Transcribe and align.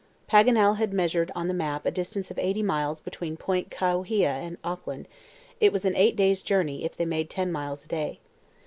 Paganel 0.27 0.77
had 0.77 0.93
measured 0.93 1.31
on 1.35 1.47
the 1.47 1.53
map 1.53 1.85
a 1.85 1.91
distance 1.91 2.31
of 2.31 2.39
eighty 2.39 2.63
miles 2.63 2.99
between 2.99 3.37
Point 3.37 3.69
Kawhia 3.69 4.29
and 4.29 4.57
Auckland; 4.63 5.07
it 5.59 5.71
was 5.71 5.85
an 5.85 5.95
eight 5.95 6.15
days' 6.15 6.41
journey 6.41 6.83
if 6.83 6.97
they 6.97 7.05
made 7.05 7.29
ten 7.29 7.51
miles 7.51 7.85
a 7.85 7.87
day. 7.87 8.19